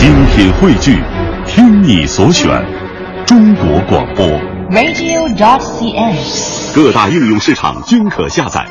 [0.00, 0.98] 精品汇聚，
[1.46, 2.48] 听你所选，
[3.26, 4.26] 中国广播。
[4.70, 6.74] radio.dot.cn，。
[6.74, 8.66] 各大应用市场均可下载。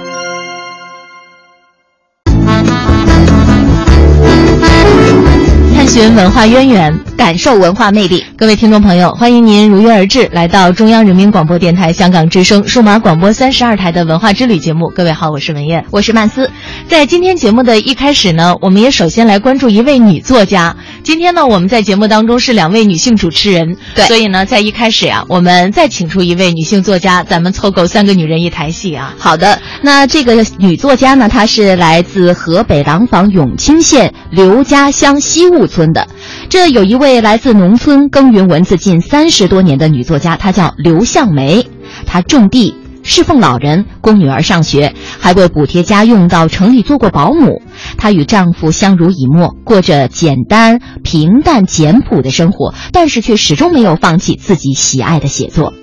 [5.76, 8.24] 探寻文化渊源，感受文化魅力。
[8.38, 14.90] 各位听众朋友，欢迎您如约而至，来到中央人民广播电台香港之声数码广播三十二台的文化之旅节目。
[14.90, 16.52] 各位好，我是文艳，我是曼斯。
[16.88, 20.76] 在今天节目的一开始呢，我们也首先来关注一位女作家。
[21.10, 29.16] 今天呢，我们在节目当中是两位女性主持人，对，所以呢，在一开始呀、啊，我们再请出一位女性作家，咱们凑够三个女人一台戏啊。
[29.18, 36.08] 好的，那这个女作家呢，她是来自河北廊坊永清县刘家乡西坞村的。
[36.48, 41.68] 这有一位来自农村耕耘文字近三十多年的女作家，她叫刘向梅。
[42.06, 47.64] 她种地、侍奉老人、供女儿上学，还为补贴家用到城里做过保姆。
[48.00, 55.74] 她与丈夫相濡以沫，过着简单、平淡、简朴的生活，但是却始终没有放弃自己喜爱的写作。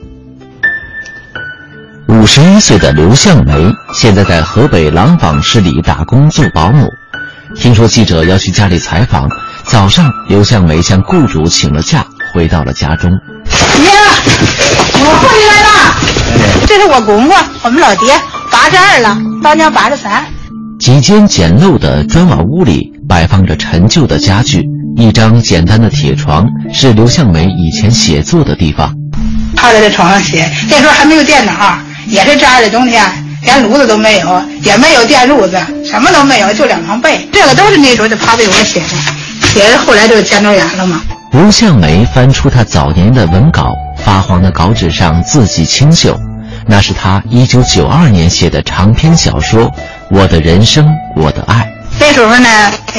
[2.08, 6.88] 五十一岁的刘向梅现在在河北廊坊市里打工做保姆。
[7.54, 9.28] 听说记者要去家里采访。
[9.64, 13.10] 早上，刘向梅向雇主请了假，回到了家中。
[13.74, 13.90] 爹，
[14.94, 16.66] 我回来了。
[16.66, 18.14] 这是我公公，我们老爹，
[18.50, 20.24] 八十二了，当年八十三。
[20.78, 24.62] 几间简陋的砖瓦屋里摆放着陈旧的家具，
[24.96, 28.94] 一张简单的铁床是刘向梅以前写作的地方。
[29.56, 33.02] 趴在这床上写，那时候还没有电脑，也是这样的冬天，
[33.42, 37.26] 连炉子都没有，也没有电褥子，什么都没有，就两床被。
[37.32, 39.58] 这个都是那时候就趴被窝写的。
[39.58, 41.00] 也是后来就见着眼了嘛。
[41.32, 46.18] 刘向梅翻出她早年的文稿，发黄的稿纸上字迹清秀，
[46.66, 49.64] 那是她一九九二年写的长篇小说
[50.10, 51.54] 《我的人生，我的爱》。
[51.98, 52.48] 那时候呢，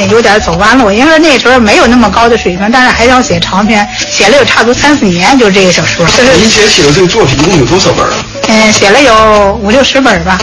[0.09, 6.05] 有点走弯路，因为那时候没有那么高的水平，但是还要写长篇，写了有差不多三四年，就这个小说。
[6.36, 8.14] 您写写的这个作品一共有多少本啊？
[8.47, 10.39] 嗯，写了有五六十本吧。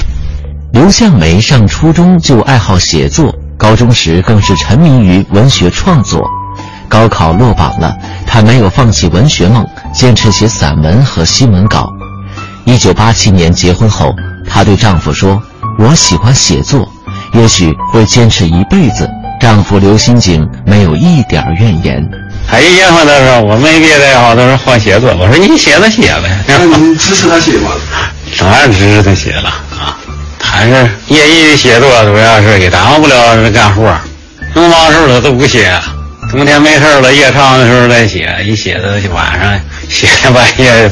[0.72, 3.34] 刘向梅上初中就爱好写作。
[3.56, 6.28] 高中时更是沉迷于文学创作，
[6.88, 7.94] 高考落榜了，
[8.26, 11.88] 她没有放弃文学梦，坚持写散文和新闻稿。
[12.64, 14.12] 一九八七年结婚后，
[14.48, 15.40] 她对丈夫说
[15.78, 16.88] ：“我喜欢写作，
[17.32, 19.08] 也许会坚持一辈子。”
[19.40, 22.02] 丈夫刘新景没有一点怨言。
[22.48, 25.14] 他一结婚的时候，我没别的爱好，都是好写作。
[25.16, 26.38] 我说你写就写呗。
[26.46, 27.72] 那你支持他写吗？
[28.40, 29.98] 当然支持他写了啊。
[30.40, 33.94] 还是业余写作，主要是也耽误不了干活。
[34.54, 35.78] 农忙时候他都不写，
[36.30, 40.90] 冬天没事了，夜长的时候再写，一写到晚上写到半夜。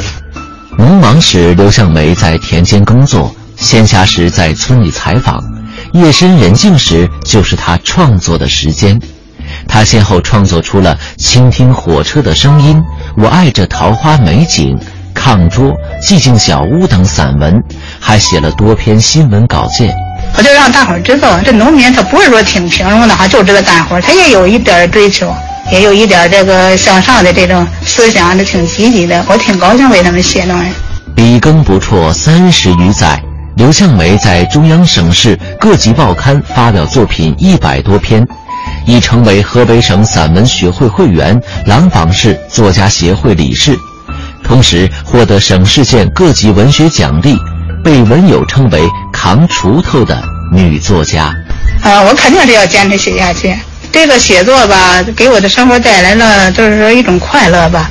[0.77, 5.39] 农忙时，刘向梅在田间耕作；闲暇时在村里采访；
[5.93, 9.01] 夜深人静时，就是他创作的时间。
[9.69, 12.77] 他先后创作出了《倾听火车的声音》
[13.17, 14.77] 《我爱这桃花美景》。
[15.15, 17.63] 炕桌、寂静小屋等散文，
[18.01, 19.95] 还写了多篇新闻稿件。
[20.37, 25.33] 我就让大伙儿知道，这农民他不是说挺平庸的哈，就知道干活，他也有一点追求，
[25.71, 29.25] 也有一点这个向上的这种思想，这挺积极的。
[29.29, 30.55] 我挺高兴为他们写的。
[31.15, 33.23] 笔耕不辍三十余载，
[33.57, 38.27] 刘向梅在中央、省市各级报刊发表作品一百多篇，
[38.87, 43.77] 已成为河北省散文学会会员、廊坊市作家协会理事。
[44.43, 47.37] 同时获得省市县各级文学奖励，
[47.85, 50.21] 被文友称为“扛锄头的
[50.51, 51.33] 女作家”。
[51.85, 53.55] 啊，我肯定是要坚持写下去。
[53.93, 57.91] 这个写作吧，给我的生活带来了，就是说一种快乐吧。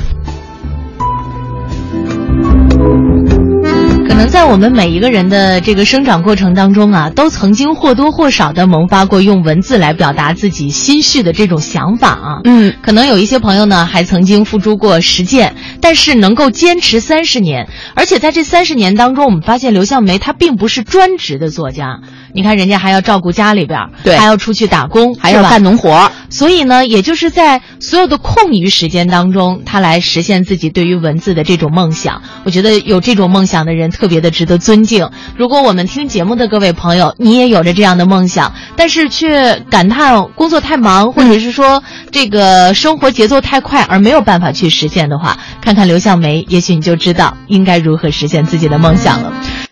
[4.22, 12.40] 能在我们每一个人的这个生长过程当中啊，都曾经或多或少的萌发过用文字来表达自己心绪的这种想法啊。
[12.44, 21.98] 嗯，可能有一些朋友呢，还曾经付诸过实践，但是能够坚持三十年，而且在这三十年当中，我们发现刘向梅她并不是专职的作家。
[22.34, 32.22] 你看，人家还要照顾家里边，对，还要出去打工，还要干农活，所以呢，也就是在所有的空余时间当中，他来实现自己对于文字的这种梦想。
[32.44, 35.10] 我觉得有这种梦想的人特别的值得尊敬。
[35.36, 49.32] 如果我们听节目的各位朋友，你也有着这样的梦想，但是却感叹工作太忙，或者是说这个生活节奏太快而没有办法去实现的话，看看刘向梅，也许你就知道应该如何实现自己的梦想了。